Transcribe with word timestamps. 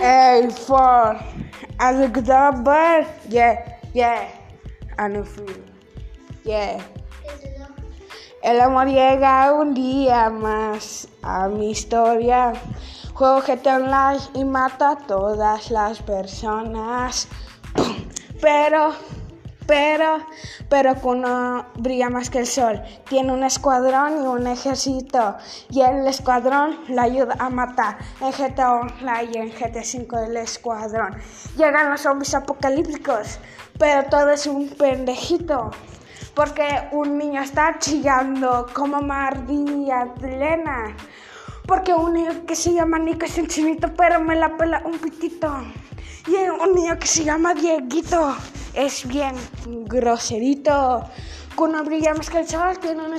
A 0.00 0.48
for 0.50 1.20
October. 1.80 3.06
Yeah, 3.28 3.78
yeah. 3.92 4.28
And 4.98 5.26
free. 5.26 5.62
Yeah. 6.44 6.80
El 8.42 8.60
amor 8.60 8.88
llega 8.88 9.52
un 9.52 9.74
día 9.74 10.28
más 10.30 11.06
a 11.22 11.48
mi 11.48 11.70
historia. 11.70 12.52
Juego 13.14 13.40
GTA 13.40 13.76
Online 13.76 14.20
y 14.34 14.44
mata 14.44 14.90
a 14.90 14.96
todas 14.96 15.70
las 15.70 16.00
personas. 16.02 17.28
Pero, 18.40 18.94
pero, 19.72 20.18
pero 20.68 21.00
que 21.00 21.06
uno 21.06 21.64
brilla 21.76 22.10
más 22.10 22.28
que 22.28 22.40
el 22.40 22.46
sol. 22.46 22.82
Tiene 23.08 23.32
un 23.32 23.42
escuadrón 23.42 24.22
y 24.22 24.26
un 24.26 24.46
ejército. 24.46 25.34
Y 25.70 25.80
el 25.80 26.06
escuadrón 26.06 26.78
le 26.88 27.00
ayuda 27.00 27.36
a 27.38 27.48
matar. 27.48 27.96
En 28.20 28.32
GTA 28.32 28.74
Online 28.74 29.30
y 29.32 29.36
en 29.38 29.48
GTA 29.48 29.82
5 29.82 30.18
el 30.26 30.36
escuadrón. 30.36 31.16
Llegan 31.56 31.88
los 31.88 32.02
zombies 32.02 32.34
apocalípticos. 32.34 33.38
Pero 33.78 34.04
todo 34.10 34.28
es 34.28 34.46
un 34.46 34.68
pendejito. 34.68 35.70
Porque 36.34 36.66
un 36.92 37.16
niño 37.16 37.40
está 37.40 37.78
chillando 37.78 38.66
como 38.74 39.00
María 39.00 40.12
Elena. 40.22 40.94
Porque 41.66 41.94
un 41.94 42.12
niño 42.12 42.44
que 42.46 42.56
se 42.56 42.74
llama 42.74 42.98
Nico 42.98 43.24
es 43.24 43.38
un 43.38 43.46
chinito, 43.46 43.88
pero 43.94 44.20
me 44.20 44.36
la 44.36 44.54
pela 44.54 44.82
un 44.84 44.98
pitito. 44.98 45.50
Y 46.26 46.34
un 46.34 46.74
niño 46.74 46.98
que 46.98 47.06
se 47.06 47.24
llama 47.24 47.54
Dieguito 47.54 48.36
es 48.74 49.06
bien 49.06 49.34
groserito. 49.86 51.04
Con 51.54 51.70
una 51.70 51.82
brilla 51.82 52.14
más 52.14 52.30
que 52.30 52.40
el 52.40 52.48
sol, 52.48 52.78
tiene 52.80 53.02
un... 53.04 53.16